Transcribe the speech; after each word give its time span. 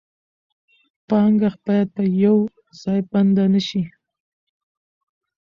پانګه 1.07 1.49
باید 1.65 1.87
په 1.95 2.03
یو 2.23 2.37
ځای 2.81 2.99
بنده 3.11 3.45
نشي. 3.53 3.83